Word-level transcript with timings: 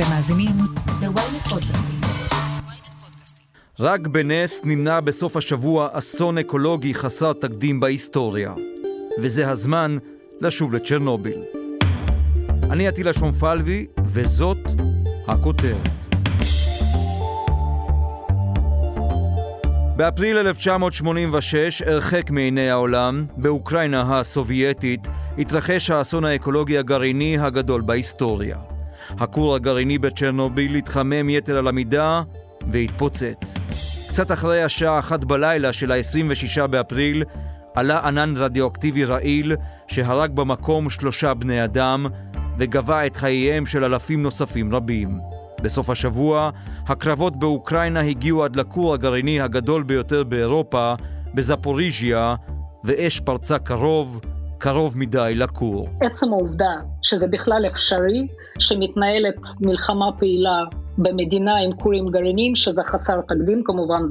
אתם 0.00 0.10
מאזינים 0.10 0.56
ל-ynet 1.02 1.48
פודקאסטים. 1.48 2.00
רק 3.80 4.00
בנס 4.06 4.60
נמנע 4.64 5.00
בסוף 5.00 5.36
השבוע 5.36 5.88
אסון 5.92 6.38
אקולוגי 6.38 6.94
חסר 6.94 7.32
תקדים 7.32 7.80
בהיסטוריה. 7.80 8.54
וזה 9.22 9.50
הזמן 9.50 9.96
לשוב 10.40 10.74
לצ'רנוביל. 10.74 11.42
אני 12.70 12.88
עטילה 12.88 13.12
שומפלבי, 13.12 13.86
וזאת 14.04 14.58
הכותרת. 15.26 15.88
באפריל 19.96 20.38
1986, 20.38 21.82
הרחק 21.82 22.30
מעיני 22.30 22.70
העולם, 22.70 23.26
באוקראינה 23.36 24.18
הסובייטית, 24.18 25.00
התרחש 25.38 25.90
האסון 25.90 26.24
האקולוגי 26.24 26.78
הגרעיני 26.78 27.38
הגדול 27.38 27.80
בהיסטוריה. 27.80 28.69
הכור 29.18 29.54
הגרעיני 29.54 29.98
בצ'רנוביל 29.98 30.74
התחמם 30.74 31.30
יתר 31.30 31.58
על 31.58 31.68
המידה 31.68 32.22
והתפוצץ. 32.70 33.54
קצת 34.08 34.32
אחרי 34.32 34.62
השעה 34.62 34.98
אחת 34.98 35.24
בלילה 35.24 35.72
של 35.72 35.92
ה-26 35.92 36.66
באפריל, 36.66 37.24
עלה 37.74 38.00
ענן 38.08 38.34
רדיואקטיבי 38.36 39.04
רעיל 39.04 39.56
שהרג 39.86 40.30
במקום 40.30 40.90
שלושה 40.90 41.34
בני 41.34 41.64
אדם 41.64 42.06
וגבה 42.58 43.06
את 43.06 43.16
חייהם 43.16 43.66
של 43.66 43.84
אלפים 43.84 44.22
נוספים 44.22 44.74
רבים. 44.74 45.18
בסוף 45.62 45.90
השבוע, 45.90 46.50
הקרבות 46.86 47.36
באוקראינה 47.36 48.00
הגיעו 48.00 48.44
עד 48.44 48.56
לכור 48.56 48.94
הגרעיני 48.94 49.40
הגדול 49.40 49.82
ביותר 49.82 50.24
באירופה, 50.24 50.94
בזפוריז'יה, 51.34 52.34
ואש 52.84 53.20
פרצה 53.20 53.58
קרוב, 53.58 54.20
קרוב 54.60 54.98
מדי 54.98 55.32
לכור. 55.36 55.88
עצם 56.00 56.32
העובדה 56.32 56.74
שזה 57.02 57.26
בכלל 57.26 57.62
אפשרי, 57.66 58.26
שמתנהלת 58.58 59.36
מלחמה 59.60 60.06
פעילה 60.18 60.64
במדינה 60.98 61.56
עם 61.56 61.72
כורים 61.72 62.08
גרעיניים, 62.08 62.54
שזה 62.54 62.82
חסר 62.84 63.20
תקדים 63.20 63.62
כמובן 63.64 64.02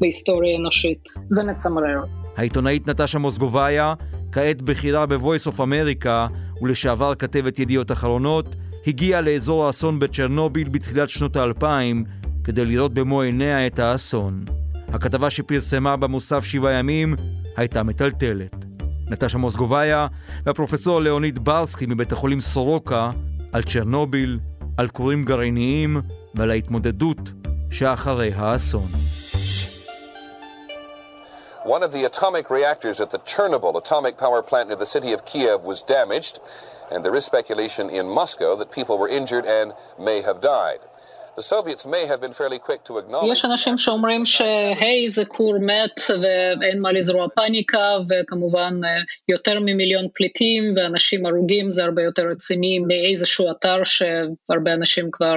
בהיסטוריה 0.00 0.56
האנושית, 0.56 1.04
זה 1.28 1.44
מצמרר. 1.44 2.02
העיתונאית 2.36 2.88
נטשה 2.88 3.18
מוסגוביה, 3.18 3.94
כעת 4.32 4.62
בכירה 4.62 5.06
ב-Voice 5.06 5.52
of 5.52 5.56
America 5.56 6.32
ולשעבר 6.62 7.14
כתבת 7.14 7.58
ידיעות 7.58 7.92
אחרונות, 7.92 8.56
הגיעה 8.86 9.20
לאזור 9.20 9.66
האסון 9.66 9.98
בצ'רנוביל 9.98 10.68
בתחילת 10.68 11.08
שנות 11.08 11.36
האלפיים 11.36 12.04
כדי 12.44 12.64
לראות 12.64 12.94
במו 12.94 13.20
עיניה 13.20 13.66
את 13.66 13.78
האסון. 13.78 14.44
הכתבה 14.88 15.30
שפרסמה 15.30 15.96
במוסף 15.96 16.44
שבעה 16.44 16.72
ימים 16.72 17.16
הייתה 17.56 17.82
מטלטלת. 17.82 18.69
נטשה 19.10 19.38
מוסגוביה 19.38 20.06
והפרופסור 20.46 21.00
ליאוניד 21.00 21.44
ברסקי 21.44 21.86
מבית 21.86 22.12
החולים 22.12 22.40
סורוקה 22.40 23.10
על 23.52 23.62
צ'רנוביל, 23.62 24.38
על 24.76 24.88
כורים 24.88 25.24
גרעיניים 25.24 26.00
ועל 26.34 26.50
ההתמודדות 26.50 27.18
שאחרי 27.70 28.32
האסון. 28.36 28.88
One 31.64 31.82
of 31.82 31.92
the 31.92 32.04
atomic 32.04 32.50
reactors 32.50 33.00
at 33.00 33.10
the 33.10 33.18
Chernobyl 33.18 33.76
atomic 33.76 34.16
power 34.16 34.42
plant 34.42 34.68
near 34.68 34.80
the 34.84 34.92
city 34.96 35.12
of 35.12 35.24
Kiev 35.24 35.58
was 35.70 35.82
damaged, 35.82 36.38
and 36.90 37.04
there 37.04 37.16
is 37.18 37.24
speculation 37.24 37.90
in 37.90 38.04
Moscow 38.08 38.56
that 38.60 38.70
people 38.78 38.96
were 38.96 39.10
injured 39.18 39.44
and 39.58 39.68
may 39.98 40.18
have 40.22 40.38
died. 40.40 40.80
יש 43.32 43.44
אנשים 43.44 43.78
שאומרים 43.78 44.26
שהי 44.26 45.08
זה 45.08 45.24
כור 45.24 45.58
מת 45.58 46.00
ואין 46.60 46.82
מה 46.82 46.92
לזרוע 46.92 47.26
פאניקה 47.34 47.96
וכמובן 48.08 48.74
יותר 49.28 49.60
ממיליון 49.60 50.08
פליטים 50.14 50.74
ואנשים 50.76 51.26
הרוגים 51.26 51.70
זה 51.70 51.84
הרבה 51.84 52.02
יותר 52.02 52.22
רציני 52.30 52.78
מאיזשהו 52.78 53.50
אתר 53.50 53.84
שהרבה 53.84 54.74
אנשים 54.74 55.08
כבר 55.12 55.34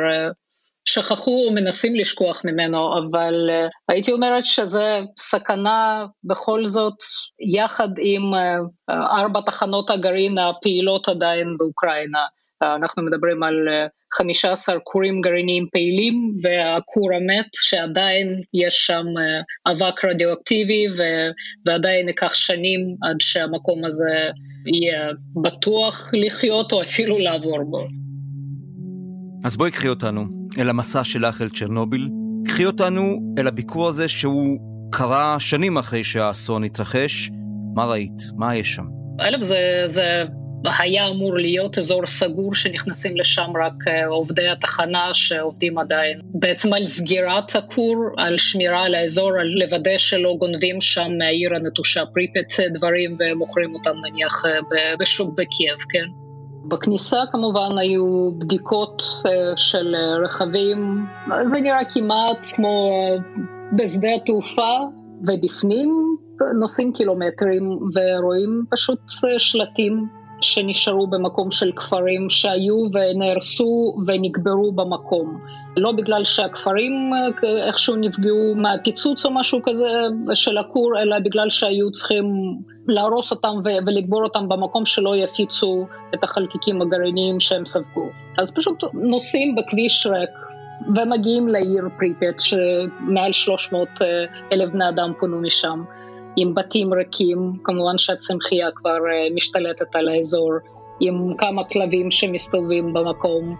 שכחו 0.85 1.45
ומנסים 1.49 1.95
לשכוח 1.95 2.41
ממנו, 2.45 2.97
אבל 2.97 3.49
uh, 3.49 3.69
הייתי 3.89 4.11
אומרת 4.11 4.45
שזה 4.45 4.99
סכנה 5.17 6.05
בכל 6.23 6.65
זאת, 6.65 6.97
יחד 7.39 7.89
עם 7.99 8.23
ארבע 8.89 9.41
תחנות 9.45 9.89
הגרעין 9.89 10.37
הפעילות 10.37 11.09
עדיין 11.09 11.55
באוקראינה. 11.57 12.25
אנחנו 12.63 13.03
מדברים 13.03 13.43
על 13.43 13.67
uh, 13.67 14.17
15 14.17 14.75
כורים 14.83 15.21
גרעיניים 15.21 15.67
פעילים 15.73 16.31
והכור 16.43 17.09
המת 17.13 17.45
שעדיין 17.53 18.41
יש 18.53 18.85
שם 18.85 19.03
uh, 19.17 19.71
אבק 19.71 20.05
רדיואקטיבי 20.05 20.85
ו, 20.97 21.01
ועדיין 21.65 22.07
ייקח 22.07 22.33
שנים 22.33 22.95
עד 23.03 23.15
שהמקום 23.19 23.85
הזה 23.85 24.29
יהיה 24.65 25.09
בטוח 25.43 26.09
לחיות 26.13 26.71
או 26.71 26.81
אפילו 26.81 27.19
לעבור 27.19 27.63
בו. 27.63 27.87
אז 29.43 29.57
בואי 29.57 29.71
קחי 29.71 29.87
אותנו 29.87 30.25
אל 30.59 30.69
המסע 30.69 31.03
שלך 31.03 31.41
אל 31.41 31.49
צ'רנוביל. 31.49 32.09
קחי 32.45 32.65
אותנו 32.65 33.33
אל 33.37 33.47
הביקור 33.47 33.87
הזה 33.87 34.07
שהוא 34.07 34.59
קרה 34.91 35.39
שנים 35.39 35.77
אחרי 35.77 36.03
שהאסון 36.03 36.63
התרחש. 36.63 37.31
מה 37.75 37.85
ראית? 37.85 38.23
מה 38.37 38.55
יש 38.55 38.75
שם? 38.75 38.85
א', 39.19 39.41
זה, 39.41 39.83
זה 39.85 40.23
היה 40.79 41.07
אמור 41.07 41.37
להיות 41.37 41.77
אזור 41.77 42.05
סגור 42.05 42.55
שנכנסים 42.55 43.17
לשם 43.17 43.51
רק 43.65 43.73
עובדי 44.07 44.47
התחנה 44.47 45.13
שעובדים 45.13 45.77
עדיין. 45.77 46.19
בעצם 46.33 46.73
על 46.73 46.83
סגירת 46.83 47.55
הכור, 47.55 47.95
על 48.17 48.37
שמירה 48.37 48.83
על 48.83 48.95
האזור, 48.95 49.31
על 49.39 49.47
לוודא 49.59 49.97
שלא 49.97 50.35
גונבים 50.39 50.81
שם 50.81 51.11
מהעיר 51.17 51.55
הנטושה 51.55 52.03
פריפט 52.13 52.59
דברים 52.73 53.17
ומוכרים 53.19 53.73
אותם 53.73 53.95
נניח 54.09 54.43
בשוק 54.99 55.29
בקייב, 55.29 55.77
כן? 55.89 56.05
בכניסה 56.67 57.19
כמובן 57.31 57.77
היו 57.77 58.31
בדיקות 58.39 59.01
של 59.55 59.95
רכבים, 60.25 61.05
זה 61.43 61.59
נראה 61.61 61.85
כמעט 61.93 62.37
כמו 62.55 62.91
בשדה 63.77 64.07
התעופה, 64.15 64.77
ובפנים 65.27 66.17
נוסעים 66.59 66.93
קילומטרים 66.93 67.63
ורואים 67.95 68.65
פשוט 68.71 68.99
שלטים 69.37 70.07
שנשארו 70.43 71.07
במקום 71.07 71.51
של 71.51 71.71
כפרים 71.75 72.29
שהיו 72.29 72.75
ונהרסו 72.93 73.95
ונקברו 74.07 74.71
במקום. 74.71 75.37
לא 75.77 75.91
בגלל 75.91 76.23
שהכפרים 76.23 77.11
איכשהו 77.67 77.95
נפגעו 77.95 78.55
מהפיצוץ 78.55 79.25
או 79.25 79.31
משהו 79.31 79.59
כזה 79.63 79.87
של 80.33 80.57
הכור, 80.57 80.91
אלא 81.01 81.19
בגלל 81.19 81.49
שהיו 81.49 81.91
צריכים 81.91 82.25
להרוס 82.87 83.31
אותם 83.31 83.55
ולקבור 83.85 84.23
אותם 84.23 84.49
במקום 84.49 84.85
שלא 84.85 85.15
יפיצו 85.15 85.85
את 86.13 86.23
החלקיקים 86.23 86.81
הגרעיניים 86.81 87.39
שהם 87.39 87.65
ספגו. 87.65 88.09
אז 88.37 88.53
פשוט 88.55 88.83
נוסעים 88.93 89.55
בכביש 89.55 90.05
ריק 90.05 90.29
ומגיעים 90.95 91.47
לעיר 91.47 91.83
פריפט, 91.97 92.39
שמעל 92.39 93.31
300 93.31 93.89
אלף 94.51 94.69
בני 94.69 94.89
אדם 94.89 95.11
פונו 95.19 95.41
משם. 95.41 95.83
עם 96.35 96.55
בתים 96.55 96.93
ריקים, 96.93 97.53
כמובן 97.63 97.97
שהצמחייה 97.97 98.71
כבר 98.71 98.97
משתלטת 99.35 99.95
על 99.95 100.07
האזור, 100.09 100.51
עם 100.99 101.33
כמה 101.37 101.63
כלבים 101.63 102.11
שמסתובבים 102.11 102.93
במקום. 102.93 103.55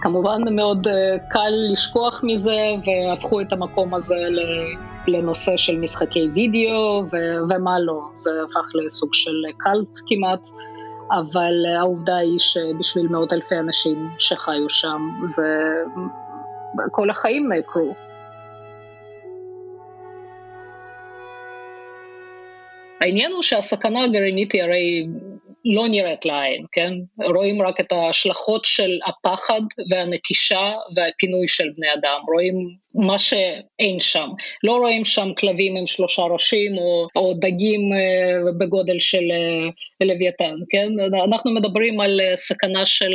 כמובן 0.00 0.54
מאוד 0.54 0.86
קל 1.30 1.52
לשכוח 1.72 2.24
מזה 2.24 2.60
והפכו 2.86 3.40
את 3.40 3.52
המקום 3.52 3.94
הזה 3.94 4.16
לנושא 5.06 5.56
של 5.56 5.78
משחקי 5.78 6.28
וידאו 6.34 7.02
ו- 7.12 7.48
ומה 7.48 7.78
לא, 7.80 8.00
זה 8.16 8.30
הפך 8.44 8.70
לסוג 8.74 9.14
של 9.14 9.32
קאלט 9.56 9.98
כמעט, 10.06 10.48
אבל 11.10 11.52
העובדה 11.78 12.16
היא 12.16 12.38
שבשביל 12.38 13.08
מאות 13.08 13.32
אלפי 13.32 13.58
אנשים 13.58 14.08
שחיו 14.18 14.68
שם, 14.68 15.00
זה 15.24 15.46
כל 16.90 17.10
החיים 17.10 17.52
נעקרו. 17.52 18.05
העניין 23.06 23.32
הוא 23.32 23.42
שהסכנה 23.42 24.04
הגרעינית 24.04 24.52
היא 24.52 24.62
הרי 24.62 25.06
לא 25.64 25.88
נראית 25.88 26.24
לעין, 26.24 26.64
כן? 26.72 26.92
רואים 27.26 27.62
רק 27.62 27.80
את 27.80 27.92
ההשלכות 27.92 28.64
של 28.64 28.98
הפחד 29.06 29.60
והנטישה 29.90 30.72
והפינוי 30.94 31.48
של 31.48 31.70
בני 31.76 31.86
אדם, 31.94 32.20
רואים 32.32 32.54
מה 32.94 33.18
שאין 33.18 34.00
שם. 34.00 34.28
לא 34.64 34.72
רואים 34.72 35.04
שם 35.04 35.28
כלבים 35.38 35.76
עם 35.76 35.86
שלושה 35.86 36.22
ראשים 36.22 36.78
או, 36.78 37.08
או 37.16 37.34
דגים 37.34 37.80
בגודל 38.58 38.98
של 38.98 39.24
לוויתן, 40.00 40.54
כן? 40.70 40.88
אנחנו 41.24 41.54
מדברים 41.54 42.00
על 42.00 42.20
סכנה 42.34 42.86
של 42.86 43.12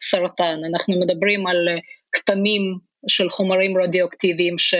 סרטן, 0.00 0.58
אנחנו 0.70 1.00
מדברים 1.00 1.46
על 1.46 1.68
כתמים 2.12 2.62
של 3.08 3.30
חומרים 3.30 3.78
רדיואקטיביים 3.82 4.58
ש... 4.58 4.74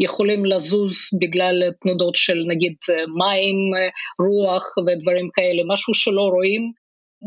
יכולים 0.00 0.44
לזוז 0.44 0.96
בגלל 1.20 1.62
תנודות 1.80 2.16
של 2.16 2.38
נגיד 2.48 2.74
מים, 3.18 3.56
רוח 4.18 4.64
ודברים 4.86 5.28
כאלה, 5.34 5.62
משהו 5.66 5.94
שלא 5.94 6.22
רואים. 6.22 6.72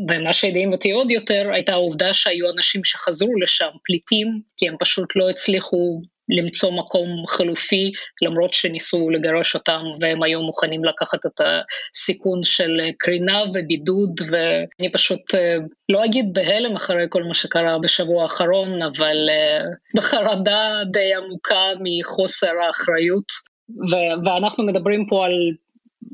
ומה 0.08 0.32
שהדהים 0.32 0.72
אותי 0.72 0.90
עוד 0.90 1.10
יותר 1.10 1.50
הייתה 1.52 1.72
העובדה 1.72 2.12
שהיו 2.12 2.50
אנשים 2.50 2.84
שחזרו 2.84 3.38
לשם, 3.40 3.70
פליטים, 3.84 4.40
כי 4.56 4.68
הם 4.68 4.76
פשוט 4.80 5.08
לא 5.16 5.30
הצליחו 5.30 6.00
למצוא 6.28 6.70
מקום 6.70 7.26
חלופי, 7.26 7.92
למרות 8.22 8.52
שניסו 8.52 9.10
לגרש 9.10 9.54
אותם 9.54 9.82
והם 10.00 10.22
היו 10.22 10.42
מוכנים 10.42 10.84
לקחת 10.84 11.26
את 11.26 11.40
הסיכון 11.40 12.42
של 12.42 12.80
קרינה 12.98 13.42
ובידוד, 13.54 14.20
ואני 14.30 14.92
פשוט 14.92 15.34
אה, 15.34 15.56
לא 15.88 16.04
אגיד 16.04 16.34
בהלם 16.34 16.76
אחרי 16.76 17.06
כל 17.08 17.22
מה 17.22 17.34
שקרה 17.34 17.78
בשבוע 17.78 18.22
האחרון, 18.22 18.82
אבל 18.82 19.28
אה, 19.30 19.64
בחרדה 19.96 20.72
די 20.92 21.14
עמוקה 21.14 21.64
מחוסר 21.80 22.52
האחריות. 22.66 23.54
ו- 23.70 24.26
ואנחנו 24.26 24.66
מדברים 24.66 25.06
פה 25.08 25.24
על 25.24 25.32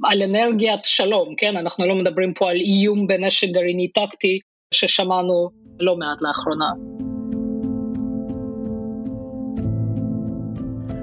על 0.05 0.23
אנרגיית 0.23 0.85
שלום, 0.85 1.35
כן? 1.37 1.57
אנחנו 1.57 1.87
לא 1.87 1.95
מדברים 1.95 2.35
פה 2.35 2.51
על 2.51 2.57
איום 2.57 3.07
בנשק 3.07 3.49
גרעיני 3.49 3.89
טקטי 3.89 4.39
ששמענו 4.75 5.51
לא 5.81 5.97
מעט 5.97 6.23
לאחרונה. 6.23 7.00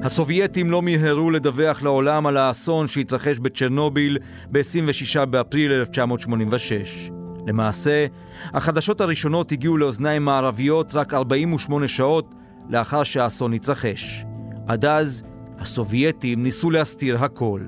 הסובייטים 0.08 0.72
לא 0.72 0.82
מיהרו 0.82 1.32
לדווח 1.32 1.82
לעולם 1.82 2.28
על 2.28 2.38
האסון 2.38 2.88
שהתרחש 2.88 3.40
בצ'רנוביל 3.40 4.18
ב-26 4.52 5.26
באפריל 5.26 5.72
1986. 5.72 7.12
למעשה, 7.48 8.06
החדשות 8.54 9.02
הראשונות 9.02 9.52
הגיעו 9.52 9.78
לאוזניים 9.78 10.26
מערביות 10.26 10.96
רק 10.96 11.14
48 11.14 11.88
שעות 11.88 12.36
לאחר 12.70 13.04
שהאסון 13.04 13.54
התרחש. 13.54 14.26
עד 14.68 14.86
אז, 14.86 15.24
הסובייטים 15.60 16.44
ניסו 16.44 16.72
להסתיר 16.72 17.24
הכל. 17.24 17.62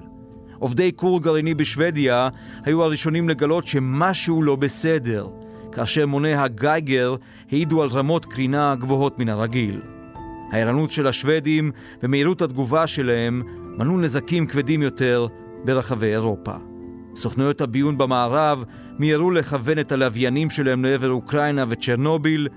עובדי 0.59 0.91
כור 0.95 1.21
גרעיני 1.21 1.53
בשוודיה 1.53 2.29
היו 2.65 2.83
הראשונים 2.83 3.29
לגלות 3.29 3.67
שמשהו 3.67 4.43
לא 4.43 4.55
בסדר, 4.55 5.27
כאשר 5.71 6.05
מוני 6.05 6.33
הגייגר 6.33 7.15
העידו 7.51 7.83
על 7.83 7.89
רמות 7.89 8.25
קרינה 8.25 8.75
גבוהות 8.75 9.19
מן 9.19 9.29
הרגיל. 9.29 9.79
הערנות 10.51 10.91
של 10.91 11.07
השוודים 11.07 11.71
ומהירות 12.03 12.41
התגובה 12.41 12.87
שלהם 12.87 13.43
מנעו 13.77 13.97
נזקים 13.97 14.47
כבדים 14.47 14.81
יותר 14.81 15.27
ברחבי 15.65 16.13
אירופה. 16.13 16.53
סוכנויות 17.15 17.61
הביון 17.61 17.97
במערב 17.97 18.63
מיהרו 18.99 19.31
לכוון 19.31 19.79
את 19.79 19.91
הלוויינים 19.91 20.49
שלהם 20.49 20.85
לעבר 20.85 21.09
אוקראינה 21.09 21.65
וצ'רנוביל, 21.69 22.47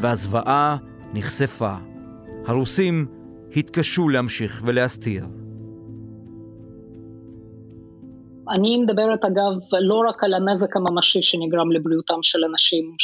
והזוועה 0.00 0.76
נחשפה. 1.14 1.74
הרוסים 2.46 3.06
התקשו 3.56 4.08
להמשיך 4.08 4.62
ולהסתיר. 4.64 5.24
אני 8.50 8.76
מדברת 8.82 9.24
אגב 9.24 9.52
לא 9.80 10.02
רק 10.08 10.24
על 10.24 10.34
הנזק 10.34 10.76
הממשי 10.76 11.22
שנגרם 11.22 11.72
לבריאותם 11.72 12.22
של 12.22 12.44
אנשים 12.44 12.94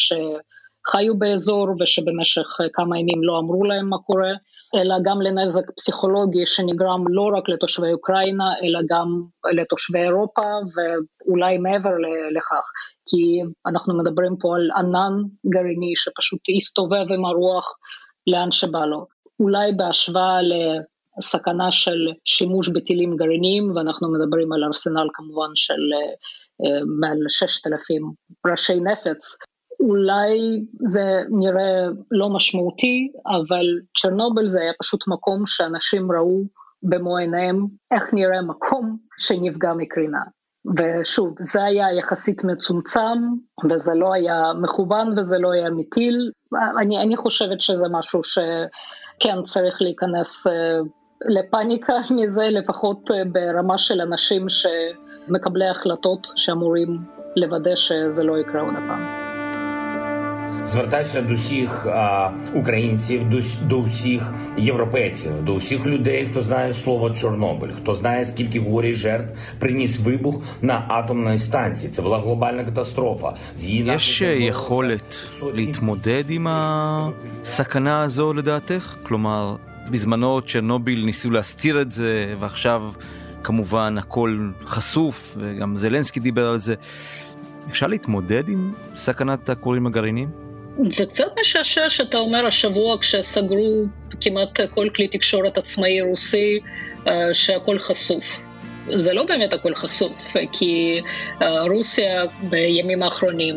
שחיו 0.88 1.19
באזור 1.19 1.69
ושבמשך 1.81 2.49
כמה 2.73 2.99
ימים 2.99 3.23
לא 3.23 3.38
אמרו 3.38 3.64
להם 3.64 3.88
מה 3.88 3.99
קורה, 3.99 4.32
אלא 4.75 4.94
גם 5.05 5.23
לנזק 5.23 5.70
פסיכולוגי 5.76 6.46
שנגרם 6.46 7.05
לא 7.08 7.31
רק 7.38 7.49
לתושבי 7.49 7.93
אוקראינה, 7.93 8.44
אלא 8.62 8.81
גם 8.88 9.23
לתושבי 9.52 9.99
אירופה 9.99 10.43
ואולי 10.75 11.58
מעבר 11.58 11.90
לכך, 12.37 12.64
כי 13.08 13.40
אנחנו 13.67 13.99
מדברים 13.99 14.37
פה 14.40 14.56
על 14.56 14.70
ענן 14.76 15.12
גרעיני 15.46 15.93
שפשוט 15.96 16.40
הסתובב 16.56 17.12
עם 17.12 17.25
הרוח 17.25 17.79
לאן 18.26 18.50
שבא 18.50 18.84
לו. 18.84 19.06
אולי 19.40 19.73
בהשוואה 19.76 20.40
סכנה 21.20 21.70
של 21.70 21.99
שימוש 22.25 22.69
בטילים 22.69 23.17
גרעיניים, 23.17 23.76
ואנחנו 23.76 24.12
מדברים 24.12 24.52
על 24.52 24.64
ארסנל 24.64 25.08
כמובן 25.12 25.50
של 25.55 25.82
אה, 25.94 26.12
אה, 26.62 26.81
מעל 27.00 27.19
6,000 27.29 28.02
ראשי 28.46 28.81
נפץ. 28.81 29.37
אולי 29.82 30.64
זה 30.87 31.23
נראה 31.31 31.87
לא 32.11 32.29
משמעותי, 32.29 33.12
אבל 33.26 33.67
צ'רנובל 33.99 34.49
זה 34.49 34.61
היה 34.61 34.73
פשוט 34.81 35.00
מקום 35.08 35.46
שאנשים 35.46 36.12
ראו 36.12 36.43
במו 36.82 37.17
עיניהם 37.17 37.67
איך 37.90 38.14
נראה 38.14 38.43
מקום 38.43 38.96
שנפגע 39.19 39.73
מקרינה. 39.76 40.20
ושוב, 40.76 41.34
זה 41.40 41.64
היה 41.64 41.93
יחסית 41.93 42.44
מצומצם, 42.44 43.19
וזה 43.70 43.93
לא 43.94 44.14
היה 44.14 44.43
מכוון 44.62 45.19
וזה 45.19 45.38
לא 45.38 45.52
היה 45.52 45.70
מטיל. 45.70 46.31
אני, 46.81 47.02
אני 47.02 47.17
חושבת 47.17 47.61
שזה 47.61 47.87
משהו 47.90 48.20
שכן 48.25 49.43
צריך 49.44 49.82
להיכנס 49.82 50.46
אה, 50.46 50.79
לפאניקה 51.29 51.93
מזה, 52.17 52.43
לפחות 52.50 53.11
אה, 53.11 53.23
ברמה 53.32 53.79
של 53.79 54.00
אנשים 54.00 54.46
שמקבלי 54.49 55.69
החלטות 55.69 56.26
שאמורים 56.37 56.99
לוודא 57.37 57.76
שזה 57.76 58.25
לא 58.25 58.38
יקרה 58.38 58.61
עוד 58.61 58.75
הפעם. 58.75 59.31
Звертаюся 60.72 61.22
до 61.22 61.34
всіх 61.34 61.86
а, 61.86 62.31
українців, 62.54 63.30
до, 63.30 63.42
до 63.62 63.81
всіх 63.81 64.34
європейців, 64.58 65.31
до 65.44 65.56
всіх 65.56 65.86
людей, 65.86 66.28
хто 66.31 66.42
знає 66.42 66.74
слово 66.74 67.10
Чорнобиль, 67.10 67.72
хто 67.72 67.96
знає, 67.96 68.25
скільки 68.25 68.60
горі 68.60 68.90
і 68.90 68.94
жертв 68.94 69.38
приніс 69.60 70.00
вибух 70.00 70.42
на 70.62 70.86
атомній 70.88 71.40
станції. 71.40 71.92
Це 71.92 72.02
була 72.02 72.19
глобальна 72.19 72.64
катастрофа. 72.64 73.34
יש 73.98 74.22
יכולת 74.22 75.25
להתמודד 75.54 76.31
עם 76.31 76.48
הסכנה 76.50 78.02
הזו 78.02 78.34
לדעתך? 78.34 78.96
כלומר, 79.04 79.56
בזמנו 79.92 80.42
צ'רנוביל 80.42 81.06
ניסו 81.06 81.31
להסתיר 81.31 81.81
את 81.81 81.92
זה, 81.92 82.36
ועכשיו 82.40 82.81
כמובן 83.44 83.98
הכל 83.98 84.50
חשוף, 84.66 85.38
וגם 85.40 85.75
זלנסקי 85.75 86.19
דיבר 86.19 86.48
על 86.48 86.58
זה. 86.58 86.75
אפשר 87.69 87.88
להתמודד 87.88 88.50
עם 88.50 88.72
סכנת 88.96 89.50
הכורים 89.50 89.88
הגרעיניים? 89.88 90.41
זה 90.91 91.07
קצת 91.07 91.25
משעשע 91.41 91.91
שאתה 91.91 92.19
אומר 92.19 92.47
השבוע 92.47 92.97
כשסגרו 93.01 93.85
כמעט 94.21 94.61
כל 94.75 94.89
כלי 94.97 95.09
תקשורת 95.09 95.59
עצמאי 95.59 96.01
רוסי 96.01 96.61
אה, 97.07 97.35
שהכל 97.35 97.79
חשוף. 97.79 98.52
זה 98.88 99.12
לא 99.12 99.25
באמת 99.25 99.52
הכל 99.52 99.75
חשוף, 99.75 100.26
כי 100.52 101.00
אה, 101.43 101.62
רוסיה 101.62 102.23
בימים 102.43 103.02
האחרונים 103.02 103.56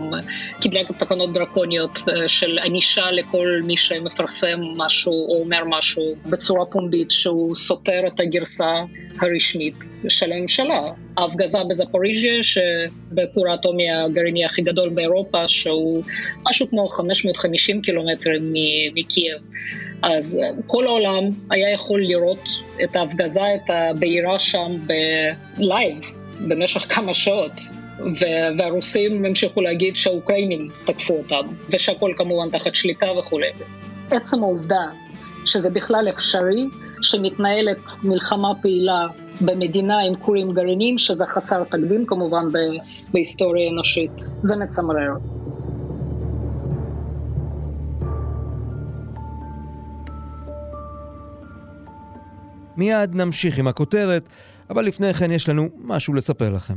קיבלה 0.62 0.84
תקנות 0.84 1.34
דרקוניות 1.34 2.00
אה, 2.10 2.28
של 2.28 2.60
ענישה 2.66 3.12
לכל 3.12 3.62
מי 3.64 3.78
שמפרסם 3.78 4.60
משהו 4.78 5.14
או 5.14 5.42
אומר 5.42 5.64
משהו 5.66 6.16
בצורה 6.26 6.66
פומבית 6.66 7.12
שהוא 7.12 7.56
סותר 7.56 8.02
את 8.08 8.20
הגרסה 8.20 8.74
הרשמית 9.22 9.76
של 10.08 10.32
הממשלה. 10.32 10.82
ההפגזה 11.18 11.60
בזפוריז'יה, 11.70 12.44
שבכור 12.44 13.50
האטומי 13.50 13.92
הגרעיני 13.92 14.46
הכי 14.46 14.62
גדול 14.62 14.90
באירופה, 14.90 15.48
שהוא 15.48 16.04
משהו 16.50 16.70
כמו 16.70 16.88
550 16.88 17.82
קילומטרים 17.82 18.54
מקייב. 18.96 19.38
אז 20.02 20.40
כל 20.66 20.88
העולם 20.88 21.24
היה 21.50 21.72
יכול 21.72 22.02
לראות 22.04 22.65
את 22.84 22.96
ההפגזה, 22.96 23.56
את 23.56 23.70
הבעירה 23.70 24.40
שם 24.40 24.72
בלייב 25.58 26.00
במשך 26.48 26.86
כמה 26.96 27.14
שעות. 27.14 27.52
והרוסים 28.58 29.26
המשיכו 29.26 29.62
להגיד 29.62 29.96
שהאוקראינים 29.96 30.68
תקפו 30.86 31.14
אותם, 31.14 31.54
ושהכול 31.70 32.14
כמובן 32.18 32.50
תחת 32.50 32.76
שליטה 32.76 33.06
וכולי. 33.20 33.48
עצם 34.12 34.44
העובדה 34.44 34.86
שזה 35.46 35.70
בכלל 35.70 36.10
אפשרי, 36.10 36.68
שמתנהלת 37.02 37.80
מלחמה 38.04 38.52
פעילה 38.62 39.08
במדינה 39.42 40.00
עם 40.00 40.16
כורים 40.16 40.54
גרעיניים, 40.54 40.98
שזה 40.98 41.26
חסר 41.26 41.64
תקדים 41.64 42.06
כמובן 42.06 42.48
בהיסטוריה 43.14 43.68
האנושית, 43.68 44.12
זה 44.42 44.56
מצמרר. 44.56 45.12
מיד 52.78 53.16
נמשיך 53.16 53.58
עם 53.58 53.68
הכותרת, 53.68 54.30
אבל 54.70 54.86
לפני 54.86 55.14
כן 55.14 55.32
יש 55.32 55.50
לנו 55.50 55.70
משהו 55.84 56.14
לספר 56.14 56.50
לכם. 56.50 56.76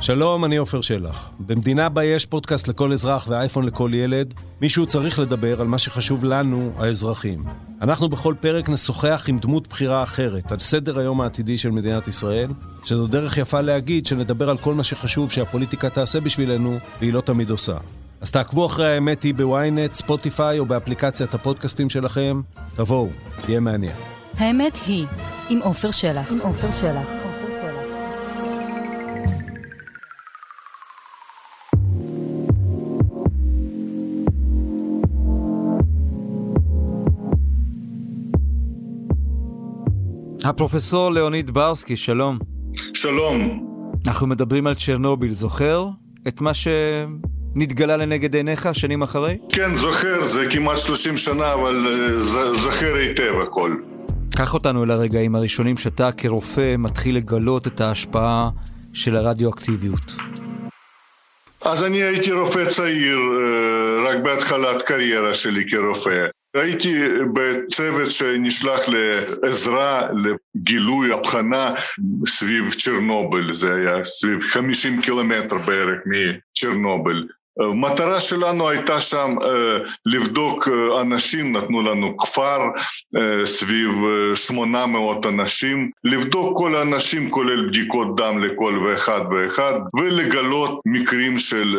שלום, 0.00 0.44
אני 0.44 0.56
עופר 0.56 0.80
שלח. 0.80 1.30
במדינה 1.40 1.88
בה 1.88 2.04
יש 2.04 2.26
פודקאסט 2.26 2.68
לכל 2.68 2.92
אזרח 2.92 3.26
ואייפון 3.28 3.66
לכל 3.66 3.90
ילד, 3.94 4.34
מישהו 4.60 4.86
צריך 4.86 5.18
לדבר 5.18 5.60
על 5.60 5.66
מה 5.66 5.78
שחשוב 5.78 6.24
לנו, 6.24 6.72
האזרחים. 6.76 7.44
אנחנו 7.82 8.08
בכל 8.08 8.34
פרק 8.40 8.68
נשוחח 8.68 9.24
עם 9.28 9.38
דמות 9.38 9.68
בחירה 9.68 10.02
אחרת, 10.02 10.52
על 10.52 10.58
סדר 10.58 10.98
היום 10.98 11.20
העתידי 11.20 11.58
של 11.58 11.70
מדינת 11.70 12.08
ישראל, 12.08 12.50
שזו 12.84 13.06
דרך 13.06 13.38
יפה 13.38 13.60
להגיד 13.60 14.06
שנדבר 14.06 14.50
על 14.50 14.58
כל 14.58 14.74
מה 14.74 14.84
שחשוב 14.84 15.30
שהפוליטיקה 15.30 15.90
תעשה 15.90 16.20
בשבילנו, 16.20 16.78
והיא 17.00 17.12
לא 17.12 17.20
תמיד 17.20 17.50
עושה. 17.50 17.76
אז 18.20 18.30
תעקבו 18.30 18.66
אחרי 18.66 18.94
האמת 18.94 19.22
היא 19.22 19.34
בוויינט, 19.34 19.92
ספוטיפיי 19.92 20.58
או 20.58 20.66
באפליקציית 20.66 21.34
הפודקאסטים 21.34 21.90
שלכם. 21.90 22.40
תבואו, 22.76 23.08
תהיה 23.46 23.60
מעניין. 23.60 23.92
האמת 24.36 24.78
היא, 24.86 25.06
עם 25.48 25.58
עופר 25.62 25.90
שלח. 25.90 26.32
עם 26.32 26.38
עופר 26.40 26.68
שלח. 26.80 27.06
הפרופסור 40.44 41.12
ליאוניד 41.12 41.50
ברסקי, 41.50 41.96
שלום. 41.96 42.38
שלום. 42.94 43.66
אנחנו 44.06 44.26
מדברים 44.26 44.66
על 44.66 44.74
צ'רנוביל, 44.74 45.32
זוכר? 45.32 45.88
את 46.28 46.40
מה 46.40 46.54
נתגלה 47.54 47.96
לנגד 47.96 48.34
עיניך 48.34 48.68
שנים 48.72 49.02
אחרי? 49.02 49.38
כן, 49.52 49.76
זוכר, 49.76 50.26
זה 50.26 50.46
כמעט 50.52 50.76
30 50.76 51.16
שנה, 51.16 51.52
אבל 51.52 51.86
uh, 51.86 52.20
זוכר 52.56 52.94
היטב 52.94 53.32
הכל. 53.42 53.76
קח 54.36 54.54
אותנו 54.54 54.84
אל 54.84 54.90
הרגעים 54.90 55.34
הראשונים 55.34 55.76
שאתה 55.76 56.12
כרופא 56.12 56.74
מתחיל 56.78 57.16
לגלות 57.16 57.66
את 57.66 57.80
ההשפעה 57.80 58.50
של 58.92 59.16
הרדיואקטיביות. 59.16 60.12
אז 61.64 61.84
אני 61.84 62.02
הייתי 62.02 62.32
רופא 62.32 62.64
צעיר, 62.64 63.18
אה, 63.18 64.10
רק 64.10 64.22
בהתחלת 64.22 64.82
קריירה 64.82 65.34
שלי 65.34 65.64
כרופא. 65.70 66.26
הייתי 66.54 66.94
בצוות 67.34 68.10
שנשלח 68.10 68.80
לעזרה 68.88 70.08
לגילוי 70.12 71.12
הבחנה 71.12 71.74
סביב 72.26 72.74
צ'רנוביל, 72.74 73.54
זה 73.54 73.74
היה 73.74 74.04
סביב 74.04 74.40
50 74.40 75.02
קילומטר 75.02 75.58
בערך 75.58 75.98
מצ'רנוביל. 76.06 77.26
המטרה 77.58 78.20
שלנו 78.20 78.68
הייתה 78.68 79.00
שם 79.00 79.34
לבדוק 80.06 80.68
אנשים, 81.00 81.56
נתנו 81.56 81.82
לנו 81.82 82.16
כפר 82.16 82.60
סביב 83.44 83.90
800 84.34 85.26
אנשים, 85.26 85.90
לבדוק 86.04 86.58
כל 86.58 86.76
האנשים 86.76 87.30
כולל 87.30 87.68
בדיקות 87.68 88.16
דם 88.16 88.44
לכל 88.44 88.78
ואחד 88.78 89.20
ואחד 89.30 89.72
ולגלות 89.94 90.80
מקרים 90.86 91.38
של 91.38 91.76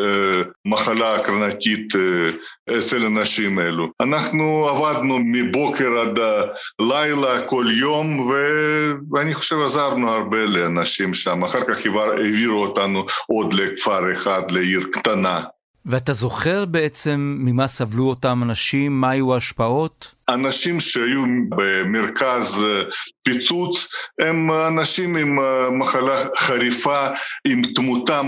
מחלה 0.66 1.16
הקרנתית 1.16 1.94
אצל 2.78 3.06
אנשים 3.06 3.60
אלו. 3.60 3.88
אנחנו 4.02 4.68
עבדנו 4.68 5.20
מבוקר 5.24 6.00
עד 6.00 6.20
לילה 6.82 7.42
כל 7.42 7.66
יום 7.74 8.32
ואני 9.12 9.34
חושב 9.34 9.56
עזרנו 9.66 10.10
הרבה 10.10 10.46
לאנשים 10.46 11.14
שם, 11.14 11.44
אחר 11.44 11.62
כך 11.62 11.86
העבירו 11.96 12.62
אותנו 12.62 13.06
עוד 13.28 13.54
לכפר 13.54 14.14
אחד, 14.14 14.42
לעיר 14.52 14.84
קטנה. 14.92 15.40
ואתה 15.86 16.14
זוכר 16.14 16.66
בעצם 16.66 17.38
ממה 17.40 17.68
סבלו 17.68 18.10
אותם 18.10 18.44
אנשים, 18.44 19.02
מה 19.02 19.10
היו 19.10 19.34
ההשפעות? 19.34 20.16
אנשים 20.30 20.80
שהיו 20.80 21.24
במרכז 21.50 22.64
אה, 22.64 22.84
פיצוץ 23.24 23.88
הם 24.22 24.52
אנשים 24.52 25.16
עם 25.16 25.40
אה, 25.40 25.70
מחלה 25.70 26.16
חריפה, 26.38 27.08
עם 27.48 27.62
תמותה 27.76 28.22
100% 28.22 28.26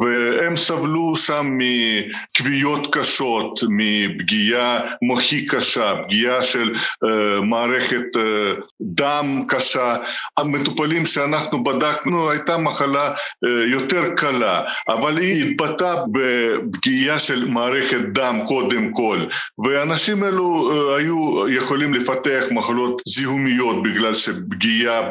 והם 0.00 0.56
סבלו 0.56 1.16
שם 1.16 1.58
מכוויות 1.58 2.94
קשות, 2.94 3.60
מפגיעה 3.68 4.80
מוחי 5.02 5.46
קשה, 5.46 5.94
פגיעה 6.04 6.44
של 6.44 6.74
uh, 6.74 7.42
מערכת 7.42 8.16
uh, 8.16 8.64
דם 8.80 9.44
קשה. 9.48 9.96
המטופלים 10.38 11.06
שאנחנו 11.06 11.64
בדקנו 11.64 12.30
הייתה 12.30 12.56
מחלה 12.56 13.10
uh, 13.10 13.48
יותר 13.70 14.02
קלה, 14.16 14.62
אבל 14.88 15.18
היא 15.18 15.50
התבטאה 15.50 15.94
בפגיעה 16.12 17.18
של 17.18 17.48
מערכת 17.48 18.00
דם 18.12 18.40
קודם 18.46 18.92
כל, 18.92 19.18
ואנשים 19.64 20.24
אלו 20.24 20.69
היו 20.98 21.48
יכולים 21.48 21.94
לפתח 21.94 22.44
מחלות 22.50 23.02
זיהומיות 23.08 23.82
בגלל 23.82 24.14
שפגיעה 24.14 25.10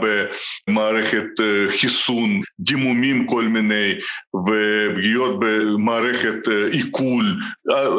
במערכת 0.67 1.27
חיסון, 1.69 2.41
דימומים 2.59 3.25
כל 3.25 3.47
מיני 3.47 3.93
ופגיעות 4.35 5.39
במערכת 5.39 6.47
עיכול. 6.71 7.25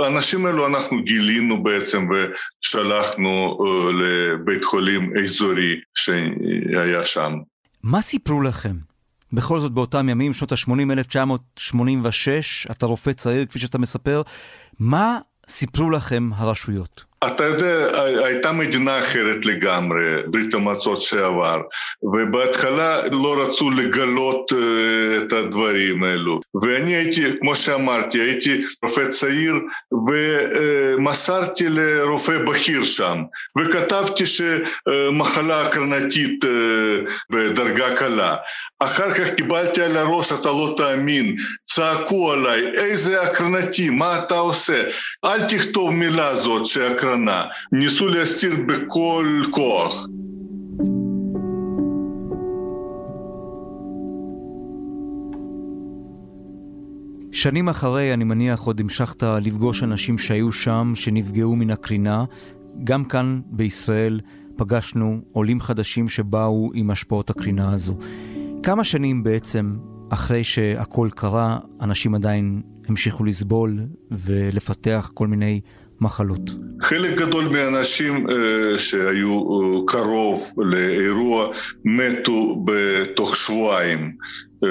האנשים 0.02 0.46
האלו 0.46 0.66
אנחנו 0.66 1.02
גילינו 1.02 1.62
בעצם 1.62 2.08
ושלחנו 2.10 3.58
לבית 4.00 4.64
חולים 4.64 5.12
אזורי 5.16 5.74
שהיה 5.94 7.04
שם. 7.04 7.32
מה 7.82 8.02
סיפרו 8.02 8.42
לכם? 8.42 8.76
בכל 9.32 9.60
זאת 9.60 9.72
באותם 9.72 10.08
ימים, 10.08 10.32
שנות 10.32 10.52
ה-80, 10.52 10.92
1986, 10.92 12.66
אתה 12.70 12.86
רופא 12.86 13.12
צעיר 13.12 13.46
כפי 13.46 13.58
שאתה 13.58 13.78
מספר, 13.78 14.22
מה 14.80 15.18
סיפרו 15.48 15.90
לכם 15.90 16.30
הרשויות? 16.34 17.09
אתה 17.26 17.44
יודע, 17.44 18.02
הייתה 18.24 18.52
מדינה 18.52 18.98
אחרת 18.98 19.46
לגמרי, 19.46 20.22
ברית 20.26 20.54
המועצות 20.54 21.00
שעבר, 21.00 21.60
ובהתחלה 22.02 23.00
לא 23.12 23.42
רצו 23.42 23.70
לגלות 23.70 24.52
את 25.18 25.32
הדברים 25.32 26.04
האלו. 26.04 26.40
ואני 26.62 26.96
הייתי, 26.96 27.24
כמו 27.40 27.56
שאמרתי, 27.56 28.20
הייתי 28.20 28.62
רופא 28.82 29.06
צעיר 29.06 29.54
ומסרתי 30.08 31.64
לרופא 31.68 32.38
בכיר 32.38 32.84
שם, 32.84 33.18
וכתבתי 33.58 34.24
שמחלה 34.26 35.62
הקרנתית 35.62 36.44
בדרגה 37.30 37.96
קלה. 37.96 38.36
אחר 38.82 39.10
כך 39.10 39.30
קיבלתי 39.30 39.82
על 39.82 39.96
הראש, 39.96 40.32
אתה 40.32 40.48
לא 40.48 40.74
תאמין, 40.76 41.36
צעקו 41.64 42.32
עליי, 42.32 42.62
איזה 42.74 43.22
הקרנתי, 43.22 43.90
מה 43.90 44.18
אתה 44.18 44.34
עושה? 44.34 44.82
אל 45.24 45.48
תכתוב 45.48 45.90
מילה 45.90 46.34
זאת 46.34 46.66
שהקרנה. 47.10 47.44
ניסו 47.72 48.08
להסתיר 48.08 48.52
בכל 48.66 49.40
כוח. 49.50 50.06
שנים 57.32 57.68
אחרי, 57.68 58.14
אני 58.14 58.24
מניח, 58.24 58.60
עוד 58.60 58.80
המשכת 58.80 59.22
לפגוש 59.22 59.82
אנשים 59.82 60.18
שהיו 60.18 60.52
שם, 60.52 60.92
שנפגעו 60.94 61.56
מן 61.56 61.70
הקרינה. 61.70 62.24
גם 62.84 63.04
כאן 63.04 63.40
בישראל 63.46 64.20
פגשנו 64.56 65.20
עולים 65.32 65.60
חדשים 65.60 66.08
שבאו 66.08 66.70
עם 66.74 66.90
השפעות 66.90 67.30
הקרינה 67.30 67.72
הזו. 67.72 67.96
כמה 68.62 68.84
שנים 68.84 69.22
בעצם 69.22 69.76
אחרי 70.10 70.44
שהכל 70.44 71.08
קרה, 71.14 71.58
אנשים 71.80 72.14
עדיין 72.14 72.62
המשיכו 72.88 73.24
לסבול 73.24 73.80
ולפתח 74.10 75.10
כל 75.14 75.26
מיני 75.26 75.60
מחלות. 76.00 76.50
חלק 76.82 77.18
גדול 77.18 77.44
מהאנשים 77.48 78.26
uh, 78.26 78.32
שהיו 78.78 79.40
uh, 79.40 79.84
קרוב 79.86 80.52
לאירוע 80.58 81.48
מתו 81.84 82.64
בתוך 82.64 83.36
שבועיים. 83.36 84.12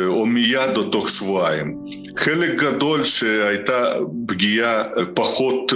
או 0.08 0.26
מיד 0.26 0.78
או 0.78 0.84
תוך 0.84 1.10
שבועיים. 1.10 1.76
חלק 2.18 2.62
גדול 2.62 3.04
שהייתה 3.04 3.94
פגיעה 4.28 4.84
פחות 5.14 5.74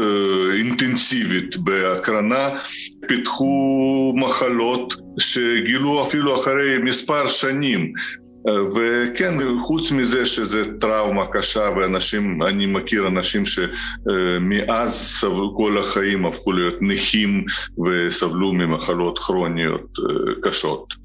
אינטנסיבית 0.53 1.57
בהקרנה, 1.57 2.49
פיתחו 3.07 4.13
מחלות 4.15 4.93
שגילו 5.19 6.03
אפילו 6.03 6.35
אחרי 6.35 6.77
מספר 6.77 7.27
שנים. 7.27 7.93
וכן, 8.47 9.33
חוץ 9.61 9.91
מזה 9.91 10.25
שזה 10.25 10.77
טראומה 10.79 11.25
קשה, 11.33 11.69
ואנשים, 11.75 12.43
אני 12.43 12.65
מכיר 12.65 13.07
אנשים 13.07 13.43
שמאז 13.45 14.91
סבלו 14.91 15.55
כל 15.57 15.77
החיים 15.77 16.25
הפכו 16.25 16.51
להיות 16.51 16.75
נכים 16.81 17.45
וסבלו 17.85 18.53
ממחלות 18.53 19.19
כרוניות 19.19 19.87
קשות. 20.43 21.02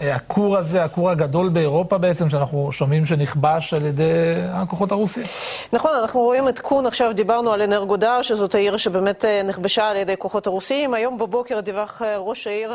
הכור 0.00 0.56
הזה, 0.56 0.84
הכור 0.84 1.10
הגדול 1.10 1.48
באירופה 1.48 1.98
בעצם, 1.98 2.30
שאנחנו 2.30 2.72
שומעים 2.72 3.06
שנכבש 3.06 3.74
על 3.74 3.86
ידי 3.86 4.34
הכוחות 4.52 4.92
הרוסים. 4.92 5.24
נכון, 5.72 5.90
אנחנו 6.02 6.20
רואים 6.20 6.48
את 6.48 6.58
קון, 6.58 6.86
עכשיו 6.86 7.12
דיברנו 7.12 7.52
על 7.52 7.62
אנרגודר, 7.62 8.22
שזאת 8.22 8.54
העיר 8.54 8.76
שבאמת 8.76 9.24
נכבשה 9.44 9.88
על 9.88 9.96
ידי 9.96 10.14
כוחות 10.18 10.46
הרוסים. 10.46 10.94
היום 10.94 11.18
בבוקר 11.18 11.60
דיווח 11.60 12.02
ראש 12.18 12.46
העיר... 12.46 12.72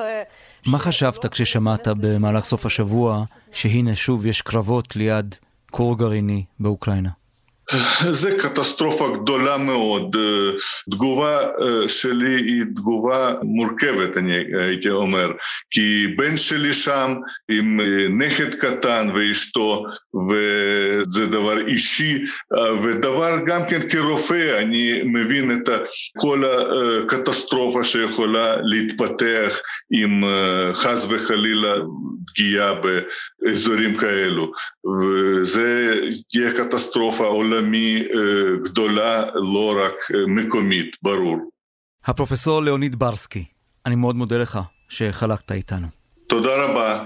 מה 0.67 0.79
חשבת 0.79 1.25
כששמעת 1.25 1.87
במהלך 1.87 2.45
סוף 2.45 2.65
השבוע 2.65 3.23
שהנה 3.51 3.95
שוב 3.95 4.25
יש 4.25 4.41
קרבות 4.41 4.95
ליד 4.95 5.35
כור 5.71 5.97
גרעיני 5.97 6.43
באוקראינה? 6.59 7.18
זה 8.11 8.37
קטסטרופה 8.39 9.17
גדולה 9.21 9.57
מאוד. 9.57 10.15
תגובה 10.91 11.39
שלי 11.87 12.35
היא 12.35 12.63
תגובה 12.75 13.33
מורכבת, 13.43 14.17
אני 14.17 14.33
הייתי 14.59 14.89
אומר, 14.89 15.31
כי 15.71 16.07
בן 16.17 16.37
שלי 16.37 16.73
שם 16.73 17.15
עם 17.51 17.79
נכד 18.19 18.55
קטן 18.55 19.09
ואשתו, 19.15 19.85
וזה 20.29 21.27
דבר 21.27 21.67
אישי, 21.67 22.25
ודבר 22.83 23.37
גם 23.45 23.61
כן 23.69 23.79
כרופא, 23.89 24.57
אני 24.57 25.01
מבין 25.03 25.51
את 25.51 25.69
כל 26.17 26.43
הקטסטרופה 26.45 27.83
שיכולה 27.83 28.55
להתפתח 28.63 29.59
עם 29.91 30.23
חס 30.73 31.07
וחלילה 31.09 31.75
פגיעה 32.27 32.73
באזורים 32.73 33.97
כאלו, 33.97 34.51
וזה 34.85 35.99
תהיה 36.29 36.53
קטסטרופה. 36.57 37.25
עולמי 37.25 38.03
גדולה, 38.63 39.25
לא 39.35 39.73
רק 39.85 39.95
מקומית, 40.27 40.95
ברור. 41.01 41.49
הפרופסור 42.05 42.61
ליאוניד 42.61 42.95
ברסקי, 42.95 43.45
אני 43.85 43.95
מאוד 43.95 44.15
מודה 44.15 44.37
לך 44.37 44.59
שחלקת 44.89 45.51
איתנו. 45.51 45.87
תודה 46.27 46.65
רבה. 46.65 47.05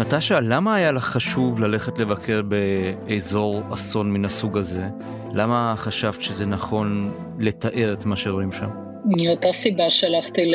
נטשה, 0.00 0.40
למה 0.40 0.74
היה 0.74 0.92
לך 0.92 1.04
חשוב 1.04 1.60
ללכת 1.60 1.98
לבקר 1.98 2.40
באזור 2.42 3.62
אסון 3.74 4.12
מן 4.12 4.24
הסוג 4.24 4.58
הזה? 4.58 4.82
למה 5.32 5.74
חשבת 5.76 6.22
שזה 6.22 6.46
נכון 6.46 7.12
לתאר 7.38 7.92
את 7.92 8.06
מה 8.06 8.16
שרואים 8.16 8.52
שם? 8.52 8.68
מאותה 9.04 9.52
סיבה 9.52 9.90
שהלכתי 9.90 10.52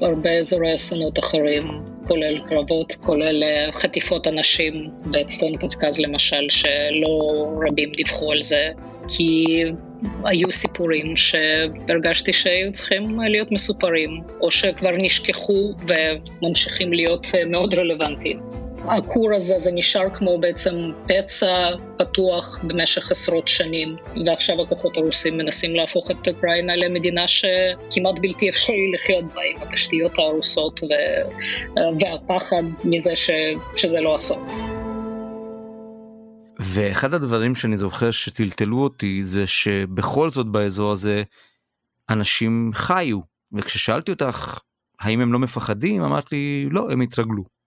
להרבה 0.00 0.30
אזורי 0.30 0.74
אסונות 0.74 1.18
אחרים, 1.18 1.64
כולל 2.06 2.38
קרבות, 2.48 2.92
כולל 3.00 3.42
אה, 3.42 3.72
חטיפות 3.72 4.26
אנשים 4.26 4.90
בצפון 5.10 5.56
קווקז 5.56 6.00
למשל, 6.00 6.46
שלא 6.48 7.46
רבים 7.68 7.92
דיווחו 7.96 8.32
על 8.32 8.42
זה, 8.42 8.68
כי 9.16 9.62
היו 10.24 10.52
סיפורים 10.52 11.16
שהרגשתי 11.16 12.32
שהיו 12.32 12.72
צריכים 12.72 13.20
להיות 13.20 13.52
מסופרים, 13.52 14.10
או 14.40 14.50
שכבר 14.50 14.90
נשכחו 15.02 15.72
וממשיכים 15.88 16.92
להיות 16.92 17.26
אה, 17.34 17.44
מאוד 17.44 17.74
רלוונטיים. 17.74 18.47
הכור 18.90 19.34
הזה 19.36 19.58
זה 19.58 19.70
נשאר 19.74 20.14
כמו 20.14 20.38
בעצם 20.40 20.74
פצע 21.06 21.70
פתוח 21.98 22.58
במשך 22.62 23.10
עשרות 23.10 23.48
שנים, 23.48 23.96
ועכשיו 24.26 24.62
הכוחות 24.62 24.96
הרוסים 24.96 25.36
מנסים 25.36 25.74
להפוך 25.74 26.10
את 26.10 26.28
אוקראינה 26.28 26.76
למדינה 26.76 27.26
שכמעט 27.26 28.18
בלתי 28.22 28.48
אפשרי 28.48 28.92
לחיות 28.94 29.24
בה 29.34 29.40
עם 29.54 29.62
התשתיות 29.62 30.18
ההרוסות 30.18 30.80
ו... 30.82 30.86
והפחד 32.00 32.62
מזה 32.84 33.16
ש... 33.16 33.30
שזה 33.76 34.00
לא 34.00 34.14
הסוף. 34.14 34.42
ואחד 36.58 37.14
הדברים 37.14 37.54
שאני 37.54 37.76
זוכר 37.76 38.10
שטלטלו 38.10 38.82
אותי 38.82 39.22
זה 39.22 39.46
שבכל 39.46 40.30
זאת 40.30 40.46
באזור 40.46 40.92
הזה 40.92 41.22
אנשים 42.10 42.70
חיו, 42.74 43.18
וכששאלתי 43.52 44.10
אותך 44.12 44.58
האם 45.00 45.20
הם 45.20 45.32
לא 45.32 45.38
מפחדים, 45.38 46.02
אמרת 46.02 46.32
לי 46.32 46.68
לא, 46.70 46.90
הם 46.90 47.00
התרגלו. 47.00 47.57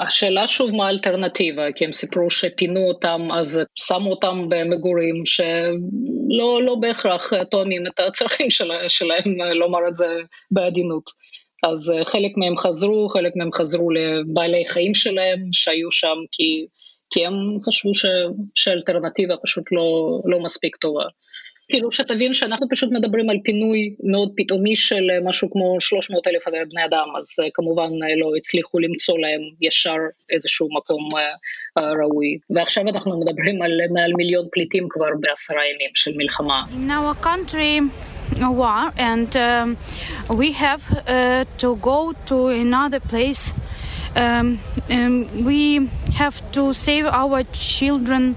השאלה 0.00 0.46
שוב 0.46 0.74
מה 0.74 0.86
האלטרנטיבה, 0.86 1.72
כי 1.72 1.84
הם 1.84 1.92
סיפרו 1.92 2.30
שפינו 2.30 2.80
אותם, 2.88 3.28
אז 3.34 3.60
שמו 3.74 4.10
אותם 4.10 4.46
במגורים 4.48 5.26
שלא 5.26 6.62
לא 6.62 6.74
בהכרח 6.74 7.32
תואמים 7.50 7.86
את 7.86 8.00
הצרכים 8.00 8.50
של, 8.50 8.70
שלהם, 8.88 9.24
לומר 9.54 9.78
את 9.88 9.96
זה 9.96 10.20
בעדינות. 10.50 11.04
אז 11.66 11.92
חלק 12.04 12.32
מהם 12.36 12.56
חזרו, 12.56 13.08
חלק 13.08 13.32
מהם 13.36 13.52
חזרו 13.52 13.90
לבעלי 13.90 14.64
חיים 14.66 14.94
שלהם 14.94 15.40
שהיו 15.52 15.90
שם 15.90 16.16
כי, 16.32 16.66
כי 17.10 17.26
הם 17.26 17.34
חשבו 17.66 17.94
ש, 17.94 18.06
שהאלטרנטיבה 18.54 19.34
פשוט 19.42 19.64
לא, 19.72 20.20
לא 20.24 20.40
מספיק 20.40 20.76
טובה. 20.76 21.04
כאילו 21.70 21.92
שתבין 21.92 22.34
שאנחנו 22.34 22.68
פשוט 22.68 22.90
מדברים 22.92 23.30
על 23.30 23.36
פינוי 23.44 23.94
מאוד 24.02 24.32
פתאומי 24.36 24.76
של 24.76 25.10
משהו 25.24 25.50
כמו 25.50 25.76
300 25.80 26.26
אלף 26.26 26.44
בני 26.70 26.84
אדם, 26.84 27.08
אז 27.18 27.36
כמובן 27.54 27.90
לא 28.20 28.32
הצליחו 28.36 28.78
למצוא 28.78 29.18
להם 29.18 29.40
ישר 29.60 29.96
איזשהו 30.30 30.68
מקום 30.76 31.08
ראוי. 31.76 32.38
ועכשיו 32.50 32.88
אנחנו 32.88 33.20
מדברים 33.20 33.62
על 33.62 33.80
מעל 33.90 34.12
מיליון 34.16 34.46
פליטים 34.52 34.86
כבר 34.90 35.08
בעשרה 35.20 35.62
ימים 35.74 35.90
של 35.94 36.12
מלחמה. 36.16 36.62
A 38.30 38.52
war, 38.52 38.92
and 38.96 39.34
um, 39.36 39.76
we 40.28 40.52
have 40.52 40.82
uh, 40.92 41.44
to 41.62 41.76
go 41.76 42.12
to 42.26 42.48
another 42.48 43.00
place. 43.00 43.54
Um, 44.14 44.58
um, 44.90 45.44
we 45.48 45.88
have 46.22 46.36
to 46.52 46.74
save 46.74 47.06
our 47.06 47.42
children 47.44 48.36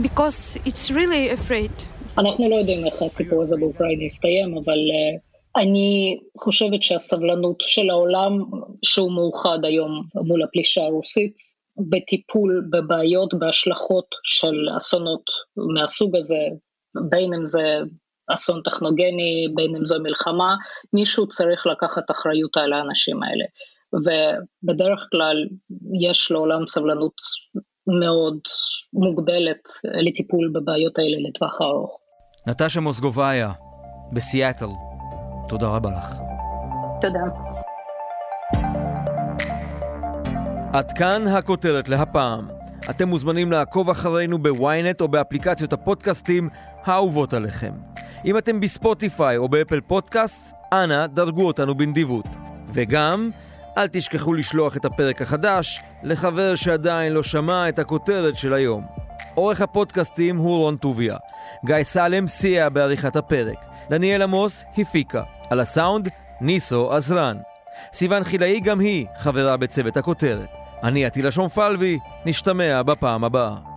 because 0.00 0.58
it's 0.64 0.90
really 0.90 1.28
afraid. 1.28 1.72
אנחנו 2.18 2.50
לא 2.50 2.54
יודעים 2.54 2.86
איך 2.86 3.02
הסיפור 3.02 3.42
הזה 3.42 3.56
באוקראינה 3.56 4.04
יסתיים, 4.04 4.58
אבל 4.64 4.78
uh, 4.78 5.20
אני 5.62 6.18
חושבת 6.38 6.82
שהסבלנות 6.82 7.56
של 7.60 7.90
העולם, 7.90 8.32
שהוא 8.84 9.12
מאוחד 9.12 9.58
היום 9.62 10.02
מול 10.14 10.42
הפלישה 10.42 10.82
הרוסית, 10.82 11.36
בטיפול 11.90 12.68
בבעיות, 12.70 13.34
בהשלכות 13.34 14.06
של 14.22 14.54
אסונות 14.76 15.22
מהסוג 15.74 16.16
הזה, 16.16 16.42
בין 17.10 17.34
אם 17.34 17.46
זה 17.46 17.78
אסון 18.34 18.62
טכנוגני, 18.64 19.46
בין 19.54 19.76
אם 19.76 19.84
זו 19.84 19.96
מלחמה, 20.02 20.56
מישהו 20.92 21.28
צריך 21.28 21.66
לקחת 21.66 22.10
אחריות 22.10 22.56
על 22.56 22.72
האנשים 22.72 23.22
האלה. 23.22 23.44
ובדרך 23.92 25.00
כלל 25.10 25.36
יש 26.00 26.30
לעולם 26.30 26.66
סבלנות 26.66 27.14
מאוד 27.86 28.38
מוגבלת 28.92 29.62
לטיפול 29.84 30.50
בבעיות 30.54 30.98
האלה 30.98 31.16
לטווח 31.28 31.60
הארוך. 31.60 32.01
נטשה 32.46 32.80
מוסגוביה, 32.80 33.52
בסיאטל, 34.12 34.68
תודה 35.48 35.68
רבה 35.68 35.90
לך. 35.90 36.14
תודה. 37.00 37.20
עד 40.72 40.92
כאן 40.92 41.28
הכותרת 41.28 41.88
להפעם. 41.88 42.48
אתם 42.90 43.08
מוזמנים 43.08 43.52
לעקוב 43.52 43.90
אחרינו 43.90 44.38
בוויינט 44.38 45.00
או 45.00 45.08
באפליקציות 45.08 45.72
הפודקאסטים 45.72 46.48
האהובות 46.84 47.34
עליכם. 47.34 47.72
אם 48.24 48.38
אתם 48.38 48.60
בספוטיפיי 48.60 49.36
או 49.36 49.48
באפל 49.48 49.80
פודקאסט, 49.80 50.54
אנא 50.72 51.06
דרגו 51.06 51.46
אותנו 51.46 51.74
בנדיבות. 51.74 52.26
וגם, 52.74 53.30
אל 53.78 53.88
תשכחו 53.88 54.34
לשלוח 54.34 54.76
את 54.76 54.84
הפרק 54.84 55.22
החדש 55.22 55.82
לחבר 56.02 56.54
שעדיין 56.54 57.12
לא 57.12 57.22
שמע 57.22 57.68
את 57.68 57.78
הכותרת 57.78 58.36
של 58.36 58.54
היום. 58.54 59.01
עורך 59.34 59.60
הפודקאסטים 59.60 60.36
הוא 60.36 60.58
רון 60.58 60.76
טוביה. 60.76 61.16
גיא 61.64 61.82
סלם 61.82 62.26
סייע 62.26 62.68
בעריכת 62.68 63.16
הפרק. 63.16 63.58
דניאל 63.90 64.22
עמוס 64.22 64.64
הפיקה. 64.78 65.22
על 65.50 65.60
הסאונד, 65.60 66.08
ניסו 66.40 66.92
עזרן. 66.92 67.36
סיון 67.92 68.24
חילאי 68.24 68.60
גם 68.60 68.80
היא 68.80 69.06
חברה 69.18 69.56
בצוות 69.56 69.96
הכותרת. 69.96 70.48
אני 70.82 71.06
עטילה 71.06 71.32
שומפלבי, 71.32 71.98
נשתמע 72.26 72.82
בפעם 72.82 73.24
הבאה. 73.24 73.71